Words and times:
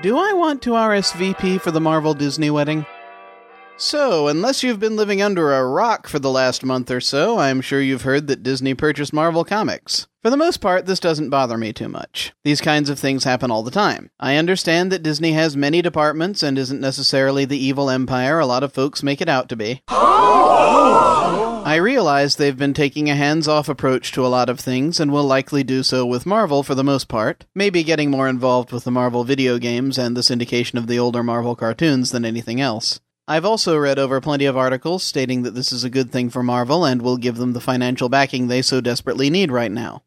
Do 0.00 0.16
I 0.16 0.32
want 0.32 0.62
to 0.62 0.70
RSVP 0.70 1.60
for 1.60 1.72
the 1.72 1.80
Marvel 1.80 2.14
Disney 2.14 2.50
wedding? 2.50 2.86
So, 3.76 4.28
unless 4.28 4.62
you've 4.62 4.78
been 4.78 4.94
living 4.94 5.20
under 5.20 5.52
a 5.52 5.66
rock 5.66 6.06
for 6.06 6.20
the 6.20 6.30
last 6.30 6.64
month 6.64 6.88
or 6.88 7.00
so, 7.00 7.38
I'm 7.40 7.60
sure 7.60 7.80
you've 7.80 8.02
heard 8.02 8.28
that 8.28 8.44
Disney 8.44 8.74
purchased 8.74 9.12
Marvel 9.12 9.44
Comics. 9.44 10.06
For 10.22 10.30
the 10.30 10.36
most 10.36 10.58
part, 10.58 10.86
this 10.86 11.00
doesn't 11.00 11.30
bother 11.30 11.58
me 11.58 11.72
too 11.72 11.88
much. 11.88 12.32
These 12.44 12.60
kinds 12.60 12.88
of 12.90 12.98
things 13.00 13.24
happen 13.24 13.50
all 13.50 13.64
the 13.64 13.72
time. 13.72 14.12
I 14.20 14.36
understand 14.36 14.92
that 14.92 15.02
Disney 15.02 15.32
has 15.32 15.56
many 15.56 15.82
departments 15.82 16.44
and 16.44 16.58
isn't 16.58 16.80
necessarily 16.80 17.44
the 17.44 17.58
evil 17.58 17.90
empire 17.90 18.38
a 18.38 18.46
lot 18.46 18.62
of 18.62 18.72
folks 18.72 19.02
make 19.02 19.20
it 19.20 19.28
out 19.28 19.48
to 19.48 19.56
be. 19.56 19.82
Oh! 19.88 21.47
I 21.68 21.74
realize 21.74 22.36
they've 22.36 22.56
been 22.56 22.72
taking 22.72 23.10
a 23.10 23.14
hands 23.14 23.46
off 23.46 23.68
approach 23.68 24.10
to 24.12 24.24
a 24.24 24.32
lot 24.32 24.48
of 24.48 24.58
things 24.58 24.98
and 24.98 25.12
will 25.12 25.24
likely 25.24 25.62
do 25.62 25.82
so 25.82 26.06
with 26.06 26.24
Marvel 26.24 26.62
for 26.62 26.74
the 26.74 26.82
most 26.82 27.08
part, 27.08 27.44
maybe 27.54 27.82
getting 27.82 28.10
more 28.10 28.26
involved 28.26 28.72
with 28.72 28.84
the 28.84 28.90
Marvel 28.90 29.22
video 29.22 29.58
games 29.58 29.98
and 29.98 30.16
the 30.16 30.22
syndication 30.22 30.76
of 30.78 30.86
the 30.86 30.98
older 30.98 31.22
Marvel 31.22 31.54
cartoons 31.54 32.10
than 32.10 32.24
anything 32.24 32.58
else. 32.58 33.00
I've 33.28 33.44
also 33.44 33.76
read 33.76 33.98
over 33.98 34.18
plenty 34.18 34.46
of 34.46 34.56
articles 34.56 35.04
stating 35.04 35.42
that 35.42 35.54
this 35.54 35.70
is 35.70 35.84
a 35.84 35.90
good 35.90 36.10
thing 36.10 36.30
for 36.30 36.42
Marvel 36.42 36.86
and 36.86 37.02
will 37.02 37.18
give 37.18 37.36
them 37.36 37.52
the 37.52 37.60
financial 37.60 38.08
backing 38.08 38.48
they 38.48 38.62
so 38.62 38.80
desperately 38.80 39.28
need 39.28 39.52
right 39.52 39.70
now. 39.70 40.04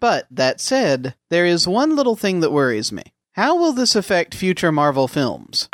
But, 0.00 0.26
that 0.28 0.60
said, 0.60 1.14
there 1.30 1.46
is 1.46 1.68
one 1.68 1.94
little 1.94 2.16
thing 2.16 2.40
that 2.40 2.50
worries 2.50 2.90
me. 2.90 3.04
How 3.34 3.56
will 3.56 3.72
this 3.72 3.94
affect 3.94 4.34
future 4.34 4.72
Marvel 4.72 5.06
films? 5.06 5.68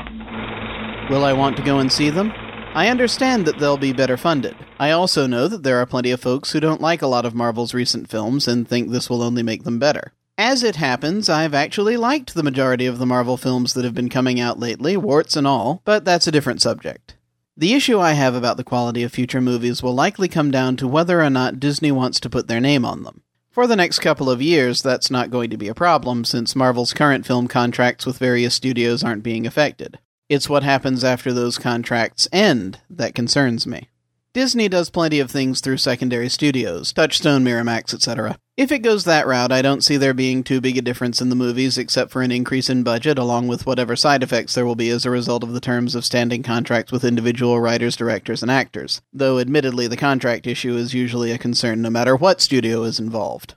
Will 1.09 1.25
I 1.25 1.33
want 1.33 1.56
to 1.56 1.62
go 1.62 1.78
and 1.78 1.91
see 1.91 2.11
them? 2.11 2.34
I 2.74 2.88
understand 2.88 3.46
that 3.46 3.60
they'll 3.60 3.77
be 3.77 3.92
better 3.92 4.16
funded. 4.16 4.56
I 4.80 4.91
also 4.91 5.28
know 5.28 5.46
that 5.46 5.62
there 5.62 5.78
are 5.78 5.87
plenty 5.87 6.10
of 6.10 6.20
folks 6.20 6.51
who 6.51 6.59
don't 6.59 6.80
like 6.80 7.02
a 7.02 7.06
lot 7.06 7.24
of 7.24 7.33
Marvel's 7.33 7.73
recent 7.73 8.10
films 8.10 8.48
and 8.48 8.66
think 8.66 8.91
this 8.91 9.09
will 9.09 9.23
only 9.23 9.45
make 9.45 9.62
them 9.62 9.78
better. 9.78 10.12
As 10.37 10.64
it 10.64 10.74
happens, 10.74 11.28
I've 11.28 11.55
actually 11.55 11.97
liked 11.97 12.34
the 12.34 12.42
majority 12.42 12.87
of 12.87 12.98
the 12.98 13.06
Marvel 13.06 13.37
films 13.37 13.74
that 13.74 13.84
have 13.84 13.95
been 13.95 14.09
coming 14.09 14.41
out 14.41 14.59
lately, 14.59 14.97
warts 14.97 15.37
and 15.37 15.47
all, 15.47 15.83
but 15.84 16.05
that's 16.05 16.27
a 16.27 16.33
different 16.33 16.61
subject. 16.61 17.14
The 17.56 17.75
issue 17.75 18.00
I 18.00 18.14
have 18.14 18.34
about 18.34 18.56
the 18.56 18.64
quality 18.64 19.05
of 19.05 19.12
future 19.12 19.41
movies 19.41 19.80
will 19.80 19.95
likely 19.95 20.27
come 20.27 20.50
down 20.50 20.77
to 20.78 20.89
whether 20.89 21.22
or 21.22 21.30
not 21.30 21.61
Disney 21.61 21.92
wants 21.92 22.19
to 22.19 22.30
put 22.30 22.48
their 22.48 22.61
name 22.61 22.84
on 22.84 23.05
them. 23.05 23.22
For 23.52 23.69
the 23.69 23.77
next 23.77 24.00
couple 24.00 24.28
of 24.28 24.42
years, 24.42 24.83
that's 24.83 25.12
not 25.12 25.30
going 25.30 25.50
to 25.50 25.56
be 25.56 25.69
a 25.69 25.77
problem 25.77 26.25
since 26.25 26.56
Marvel's 26.56 26.92
current 26.92 27.25
film 27.25 27.47
contracts 27.47 28.05
with 28.05 28.19
various 28.19 28.56
studios 28.56 29.05
aren't 29.05 29.22
being 29.22 29.47
affected. 29.47 30.00
It's 30.28 30.48
what 30.48 30.62
happens 30.62 31.05
after 31.05 31.34
those 31.34 31.58
contracts 31.58 32.27
end 32.33 32.80
that 32.89 33.14
concerns 33.14 33.67
me. 33.67 33.91
Disney 34.33 34.69
does 34.69 34.91
plenty 34.91 35.20
of 35.20 35.30
things 35.30 35.61
through 35.61 35.77
secondary 35.77 36.28
studios, 36.28 36.92
Touchstone, 36.92 37.44
Miramax, 37.44 37.92
etc. 37.92 38.36
If 38.56 38.72
it 38.72 38.80
goes 38.80 39.05
that 39.05 39.27
route, 39.27 39.52
I 39.52 39.62
don't 39.62 39.84
see 39.84 39.97
there 39.97 40.14
being 40.14 40.42
too 40.42 40.61
big 40.61 40.78
a 40.78 40.83
difference 40.83 41.20
in 41.20 41.28
the 41.28 41.36
movies 41.36 41.77
except 41.77 42.11
for 42.11 42.22
an 42.22 42.33
increase 42.33 42.70
in 42.70 42.83
budget 42.83 43.19
along 43.19 43.48
with 43.48 43.67
whatever 43.67 43.95
side 43.95 44.22
effects 44.22 44.55
there 44.55 44.64
will 44.67 44.75
be 44.75 44.89
as 44.89 45.05
a 45.05 45.11
result 45.11 45.45
of 45.45 45.52
the 45.52 45.61
terms 45.61 45.95
of 45.95 46.05
standing 46.05 46.42
contracts 46.42 46.91
with 46.91 47.05
individual 47.05 47.61
writers, 47.61 47.95
directors, 47.95 48.42
and 48.42 48.50
actors. 48.50 49.02
Though 49.12 49.39
admittedly 49.39 49.86
the 49.89 49.97
contract 49.97 50.47
issue 50.47 50.75
is 50.75 50.95
usually 50.95 51.30
a 51.30 51.39
concern 51.39 51.83
no 51.83 51.91
matter 51.91 52.17
what 52.17 52.41
studio 52.41 52.83
is 52.84 52.98
involved. 52.98 53.55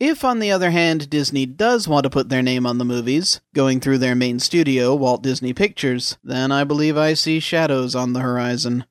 If, 0.00 0.22
on 0.22 0.38
the 0.38 0.52
other 0.52 0.70
hand, 0.70 1.10
Disney 1.10 1.44
does 1.44 1.88
want 1.88 2.04
to 2.04 2.10
put 2.10 2.28
their 2.28 2.42
name 2.42 2.66
on 2.66 2.78
the 2.78 2.84
movies, 2.84 3.40
going 3.52 3.80
through 3.80 3.98
their 3.98 4.14
main 4.14 4.38
studio, 4.38 4.94
Walt 4.94 5.24
Disney 5.24 5.52
Pictures, 5.52 6.18
then 6.22 6.52
I 6.52 6.62
believe 6.62 6.96
I 6.96 7.14
see 7.14 7.40
shadows 7.40 7.96
on 7.96 8.12
the 8.12 8.20
horizon. 8.20 8.84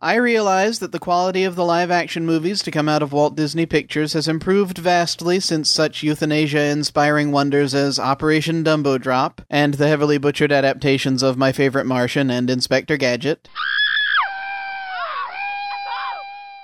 I 0.00 0.14
realize 0.14 0.78
that 0.78 0.92
the 0.92 1.00
quality 1.00 1.42
of 1.42 1.56
the 1.56 1.64
live 1.64 1.90
action 1.90 2.24
movies 2.24 2.62
to 2.62 2.70
come 2.70 2.88
out 2.88 3.02
of 3.02 3.12
Walt 3.12 3.34
Disney 3.34 3.66
Pictures 3.66 4.12
has 4.12 4.28
improved 4.28 4.78
vastly 4.78 5.40
since 5.40 5.68
such 5.68 6.04
euthanasia 6.04 6.62
inspiring 6.66 7.32
wonders 7.32 7.74
as 7.74 7.98
Operation 7.98 8.62
Dumbo 8.62 9.00
Drop 9.00 9.42
and 9.50 9.74
the 9.74 9.88
heavily 9.88 10.16
butchered 10.16 10.52
adaptations 10.52 11.24
of 11.24 11.36
My 11.36 11.50
Favorite 11.50 11.86
Martian 11.86 12.30
and 12.30 12.48
Inspector 12.48 12.96
Gadget. 12.98 13.48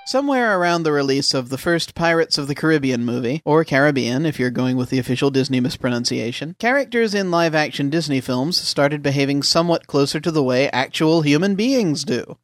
Somewhere 0.07 0.59
around 0.59 0.83
the 0.83 0.91
release 0.91 1.33
of 1.33 1.49
the 1.49 1.57
first 1.57 1.95
Pirates 1.95 2.37
of 2.37 2.47
the 2.47 2.53
Caribbean 2.53 3.03
movie, 3.03 3.41
or 3.43 3.65
Caribbean 3.65 4.23
if 4.23 4.37
you're 4.37 4.51
going 4.51 4.77
with 4.77 4.91
the 4.91 4.99
official 4.99 5.31
Disney 5.31 5.59
mispronunciation, 5.59 6.55
characters 6.59 7.15
in 7.15 7.31
live 7.31 7.55
action 7.55 7.89
Disney 7.89 8.21
films 8.21 8.61
started 8.61 9.01
behaving 9.01 9.41
somewhat 9.41 9.87
closer 9.87 10.19
to 10.19 10.29
the 10.29 10.43
way 10.43 10.69
actual 10.69 11.23
human 11.23 11.55
beings 11.55 12.03
do. 12.03 12.37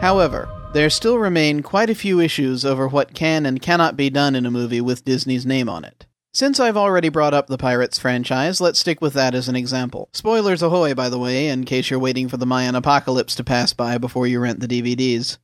However, 0.00 0.48
there 0.72 0.88
still 0.88 1.18
remain 1.18 1.64
quite 1.64 1.90
a 1.90 1.96
few 1.96 2.20
issues 2.20 2.64
over 2.64 2.86
what 2.86 3.12
can 3.12 3.44
and 3.44 3.60
cannot 3.60 3.96
be 3.96 4.08
done 4.08 4.36
in 4.36 4.46
a 4.46 4.52
movie 4.52 4.80
with 4.80 5.04
Disney's 5.04 5.44
name 5.44 5.68
on 5.68 5.84
it. 5.84 6.06
Since 6.32 6.60
I've 6.60 6.76
already 6.76 7.08
brought 7.08 7.34
up 7.34 7.48
the 7.48 7.58
Pirates 7.58 7.98
franchise, 7.98 8.60
let's 8.60 8.78
stick 8.78 9.00
with 9.00 9.14
that 9.14 9.34
as 9.34 9.48
an 9.48 9.56
example. 9.56 10.10
Spoilers 10.12 10.62
ahoy, 10.62 10.94
by 10.94 11.08
the 11.08 11.18
way, 11.18 11.48
in 11.48 11.64
case 11.64 11.90
you're 11.90 11.98
waiting 11.98 12.28
for 12.28 12.36
the 12.36 12.46
Mayan 12.46 12.76
apocalypse 12.76 13.34
to 13.34 13.42
pass 13.42 13.72
by 13.72 13.98
before 13.98 14.28
you 14.28 14.38
rent 14.38 14.60
the 14.60 14.68
DVDs. 14.68 15.38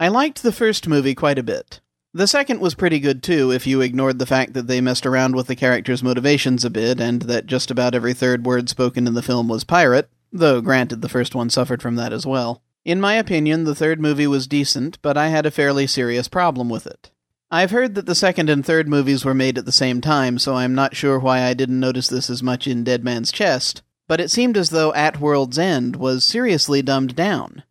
I 0.00 0.08
liked 0.08 0.42
the 0.42 0.52
first 0.52 0.86
movie 0.88 1.14
quite 1.14 1.38
a 1.38 1.42
bit. 1.42 1.80
The 2.14 2.26
second 2.26 2.60
was 2.60 2.74
pretty 2.74 3.00
good 3.00 3.22
too, 3.22 3.50
if 3.50 3.66
you 3.66 3.80
ignored 3.80 4.18
the 4.18 4.26
fact 4.26 4.54
that 4.54 4.66
they 4.66 4.80
messed 4.80 5.04
around 5.04 5.36
with 5.36 5.46
the 5.46 5.56
characters' 5.56 6.02
motivations 6.02 6.64
a 6.64 6.70
bit, 6.70 7.00
and 7.00 7.22
that 7.22 7.46
just 7.46 7.70
about 7.70 7.94
every 7.94 8.14
third 8.14 8.46
word 8.46 8.68
spoken 8.68 9.06
in 9.06 9.14
the 9.14 9.22
film 9.22 9.48
was 9.48 9.64
pirate, 9.64 10.08
though 10.32 10.60
granted 10.60 11.02
the 11.02 11.08
first 11.08 11.34
one 11.34 11.50
suffered 11.50 11.82
from 11.82 11.96
that 11.96 12.12
as 12.12 12.24
well. 12.24 12.62
In 12.84 13.00
my 13.00 13.14
opinion, 13.14 13.64
the 13.64 13.74
third 13.74 14.00
movie 14.00 14.26
was 14.26 14.46
decent, 14.46 15.00
but 15.02 15.16
I 15.16 15.28
had 15.28 15.44
a 15.44 15.50
fairly 15.50 15.86
serious 15.86 16.28
problem 16.28 16.68
with 16.68 16.86
it. 16.86 17.10
I've 17.50 17.70
heard 17.70 17.94
that 17.94 18.06
the 18.06 18.14
second 18.14 18.48
and 18.50 18.64
third 18.64 18.88
movies 18.88 19.24
were 19.24 19.34
made 19.34 19.58
at 19.58 19.64
the 19.64 19.72
same 19.72 20.00
time, 20.00 20.38
so 20.38 20.54
I'm 20.54 20.74
not 20.74 20.96
sure 20.96 21.18
why 21.18 21.42
I 21.42 21.54
didn't 21.54 21.80
notice 21.80 22.08
this 22.08 22.30
as 22.30 22.42
much 22.42 22.66
in 22.66 22.84
Dead 22.84 23.04
Man's 23.04 23.32
Chest, 23.32 23.82
but 24.08 24.20
it 24.20 24.30
seemed 24.30 24.56
as 24.56 24.70
though 24.70 24.92
At 24.94 25.20
World's 25.20 25.58
End 25.58 25.94
was 25.96 26.24
seriously 26.24 26.82
dumbed 26.82 27.14
down. 27.14 27.62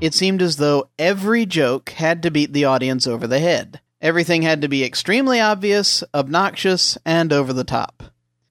It 0.00 0.14
seemed 0.14 0.42
as 0.42 0.56
though 0.56 0.88
every 0.98 1.46
joke 1.46 1.90
had 1.90 2.22
to 2.22 2.30
beat 2.30 2.52
the 2.52 2.64
audience 2.64 3.06
over 3.06 3.26
the 3.26 3.38
head. 3.38 3.80
Everything 4.00 4.42
had 4.42 4.60
to 4.62 4.68
be 4.68 4.84
extremely 4.84 5.40
obvious, 5.40 6.02
obnoxious, 6.14 6.98
and 7.04 7.32
over 7.32 7.52
the 7.52 7.64
top. 7.64 8.02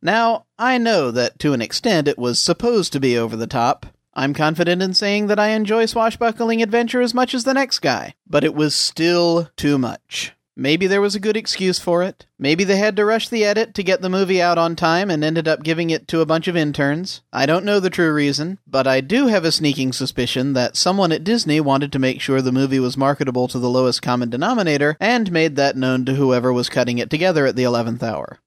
Now, 0.01 0.45
I 0.57 0.77
know 0.77 1.11
that 1.11 1.39
to 1.39 1.53
an 1.53 1.61
extent 1.61 2.07
it 2.07 2.17
was 2.17 2.39
supposed 2.39 2.93
to 2.93 2.99
be 2.99 3.17
over 3.17 3.35
the 3.35 3.47
top. 3.47 3.87
I'm 4.13 4.33
confident 4.33 4.81
in 4.81 4.93
saying 4.93 5.27
that 5.27 5.39
I 5.39 5.49
enjoy 5.49 5.87
swashbuckling 5.87 6.61
adventure 6.61 7.01
as 7.01 7.13
much 7.13 7.33
as 7.33 7.43
the 7.43 7.53
next 7.53 7.79
guy, 7.79 8.15
but 8.27 8.43
it 8.43 8.55
was 8.55 8.73
still 8.73 9.49
too 9.57 9.77
much. 9.77 10.33
Maybe 10.57 10.87
there 10.87 11.01
was 11.01 11.15
a 11.15 11.19
good 11.19 11.35
excuse 11.35 11.79
for 11.79 12.01
it. 12.01 12.25
Maybe 12.39 12.63
they 12.63 12.77
had 12.77 12.95
to 12.95 13.03
rush 13.03 13.27
the 13.27 13.43
edit 13.43 13.73
to 13.73 13.83
get 13.83 14.01
the 14.01 14.09
movie 14.09 14.41
out 14.41 14.57
on 14.57 14.77
time 14.77 15.11
and 15.11 15.21
ended 15.21 15.49
up 15.49 15.63
giving 15.63 15.89
it 15.89 16.07
to 16.07 16.21
a 16.21 16.25
bunch 16.25 16.47
of 16.47 16.55
interns. 16.55 17.21
I 17.33 17.45
don't 17.45 17.65
know 17.65 17.81
the 17.81 17.89
true 17.89 18.13
reason, 18.13 18.59
but 18.65 18.87
I 18.87 19.01
do 19.01 19.27
have 19.27 19.43
a 19.43 19.51
sneaking 19.51 19.91
suspicion 19.91 20.53
that 20.53 20.77
someone 20.77 21.11
at 21.11 21.25
Disney 21.25 21.59
wanted 21.59 21.91
to 21.91 21.99
make 21.99 22.21
sure 22.21 22.41
the 22.41 22.53
movie 22.53 22.79
was 22.79 22.95
marketable 22.95 23.49
to 23.49 23.59
the 23.59 23.69
lowest 23.69 24.01
common 24.01 24.29
denominator 24.29 24.95
and 24.97 25.29
made 25.29 25.57
that 25.57 25.75
known 25.75 26.05
to 26.05 26.15
whoever 26.15 26.53
was 26.53 26.69
cutting 26.69 26.99
it 26.99 27.09
together 27.09 27.45
at 27.45 27.57
the 27.57 27.63
11th 27.63 28.01
hour. 28.01 28.39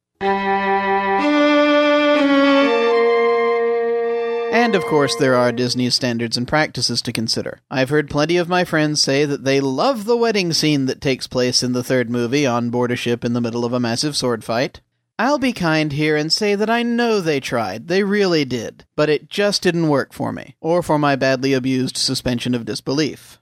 And 4.53 4.75
of 4.75 4.85
course, 4.85 5.15
there 5.17 5.35
are 5.35 5.53
Disney's 5.53 5.95
standards 5.95 6.37
and 6.37 6.49
practices 6.49 7.03
to 7.03 7.13
consider. 7.13 7.61
I've 7.71 7.91
heard 7.91 8.11
plenty 8.11 8.37
of 8.37 8.49
my 8.49 8.65
friends 8.65 9.01
say 9.01 9.25
that 9.25 9.45
they 9.45 9.61
love 9.61 10.05
the 10.05 10.17
wedding 10.17 10.53
scene 10.53 10.87
that 10.87 11.01
takes 11.01 11.27
place 11.27 11.63
in 11.63 11.73
the 11.73 11.85
third 11.85 12.11
movie 12.11 12.47
on 12.47 12.71
board 12.71 12.91
a 12.91 12.97
ship 12.97 13.25
in 13.25 13.35
the 13.35 13.41
middle 13.41 13.65
of 13.65 13.73
a 13.73 13.81
massive 13.81 14.17
sword 14.17 14.45
fight. 14.45 14.81
I'll 15.19 15.39
be 15.39 15.53
kind 15.53 15.93
here 15.93 16.17
and 16.17 16.33
say 16.33 16.55
that 16.55 16.71
I 16.71 16.83
know 16.83 17.21
they 17.21 17.41
tried, 17.41 17.89
they 17.89 18.05
really 18.05 18.45
did, 18.45 18.85
but 18.95 19.09
it 19.09 19.29
just 19.29 19.63
didn't 19.63 19.89
work 19.89 20.13
for 20.13 20.33
me, 20.33 20.55
or 20.61 20.83
for 20.83 20.99
my 20.99 21.17
badly 21.17 21.53
abused 21.55 21.97
suspension 21.97 22.55
of 22.55 22.65
disbelief. 22.65 23.39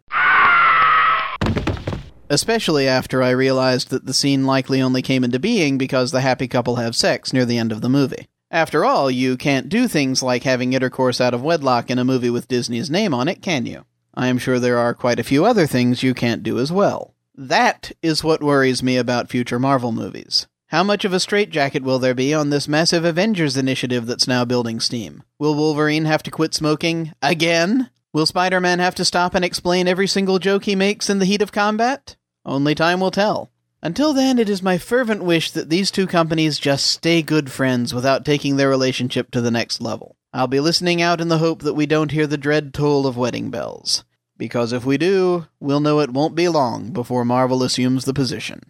Especially 2.30 2.88
after 2.88 3.22
I 3.22 3.30
realized 3.30 3.90
that 3.90 4.06
the 4.06 4.14
scene 4.14 4.46
likely 4.46 4.80
only 4.80 5.02
came 5.02 5.22
into 5.22 5.38
being 5.38 5.76
because 5.78 6.12
the 6.12 6.22
happy 6.22 6.48
couple 6.48 6.76
have 6.76 6.96
sex 6.96 7.32
near 7.32 7.44
the 7.44 7.58
end 7.58 7.72
of 7.72 7.82
the 7.82 7.88
movie. 7.88 8.26
After 8.50 8.84
all, 8.84 9.10
you 9.10 9.36
can't 9.36 9.68
do 9.68 9.88
things 9.88 10.22
like 10.22 10.44
having 10.44 10.72
intercourse 10.72 11.20
out 11.20 11.34
of 11.34 11.42
wedlock 11.42 11.90
in 11.90 11.98
a 11.98 12.04
movie 12.04 12.30
with 12.30 12.46
Disney's 12.46 12.88
name 12.88 13.12
on 13.12 13.26
it, 13.26 13.42
can 13.42 13.66
you? 13.66 13.84
I 14.14 14.28
am 14.28 14.38
sure 14.38 14.60
there 14.60 14.78
are 14.78 14.94
quite 14.94 15.18
a 15.18 15.24
few 15.24 15.44
other 15.44 15.66
things 15.66 16.02
you 16.02 16.14
can't 16.14 16.44
do 16.44 16.58
as 16.58 16.70
well. 16.70 17.14
That 17.34 17.92
is 18.02 18.22
what 18.22 18.42
worries 18.42 18.82
me 18.82 18.96
about 18.96 19.28
future 19.28 19.58
Marvel 19.58 19.92
movies. 19.92 20.46
How 20.68 20.82
much 20.82 21.04
of 21.04 21.12
a 21.12 21.20
straitjacket 21.20 21.82
will 21.82 21.98
there 21.98 22.14
be 22.14 22.32
on 22.32 22.50
this 22.50 22.66
massive 22.66 23.04
Avengers 23.04 23.56
initiative 23.56 24.06
that's 24.06 24.28
now 24.28 24.44
building 24.44 24.80
steam? 24.80 25.22
Will 25.38 25.54
Wolverine 25.54 26.06
have 26.06 26.22
to 26.22 26.30
quit 26.30 26.54
smoking 26.54 27.12
again? 27.20 27.90
Will 28.12 28.26
Spider 28.26 28.60
Man 28.60 28.78
have 28.78 28.94
to 28.94 29.04
stop 29.04 29.34
and 29.34 29.44
explain 29.44 29.86
every 29.86 30.06
single 30.06 30.38
joke 30.38 30.64
he 30.64 30.74
makes 30.74 31.10
in 31.10 31.18
the 31.18 31.26
heat 31.26 31.42
of 31.42 31.52
combat? 31.52 32.16
Only 32.44 32.74
time 32.74 33.00
will 33.00 33.10
tell. 33.10 33.50
Until 33.86 34.12
then, 34.12 34.40
it 34.40 34.48
is 34.48 34.64
my 34.64 34.78
fervent 34.78 35.22
wish 35.22 35.52
that 35.52 35.70
these 35.70 35.92
two 35.92 36.08
companies 36.08 36.58
just 36.58 36.88
stay 36.88 37.22
good 37.22 37.52
friends 37.52 37.94
without 37.94 38.24
taking 38.24 38.56
their 38.56 38.68
relationship 38.68 39.30
to 39.30 39.40
the 39.40 39.52
next 39.52 39.80
level. 39.80 40.16
I'll 40.32 40.48
be 40.48 40.58
listening 40.58 41.00
out 41.00 41.20
in 41.20 41.28
the 41.28 41.38
hope 41.38 41.62
that 41.62 41.74
we 41.74 41.86
don't 41.86 42.10
hear 42.10 42.26
the 42.26 42.36
dread 42.36 42.74
toll 42.74 43.06
of 43.06 43.16
wedding 43.16 43.48
bells. 43.48 44.02
Because 44.36 44.72
if 44.72 44.84
we 44.84 44.98
do, 44.98 45.46
we'll 45.60 45.78
know 45.78 46.00
it 46.00 46.10
won't 46.10 46.34
be 46.34 46.48
long 46.48 46.90
before 46.90 47.24
Marvel 47.24 47.62
assumes 47.62 48.06
the 48.06 48.12
position. 48.12 48.62